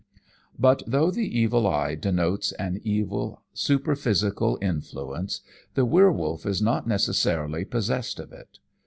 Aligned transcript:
But 0.57 0.81
though 0.87 1.11
the 1.11 1.27
evil 1.39 1.67
eye 1.67 1.93
denotes 1.93 2.53
an 2.53 2.81
evil 2.83 3.43
superphysical 3.53 4.57
influence, 4.59 5.41
the 5.75 5.85
werwolf 5.85 6.43
is 6.43 6.59
not 6.59 6.87
necessarily 6.87 7.65
possessed 7.65 8.19
of 8.19 8.31
it. 8.31 8.57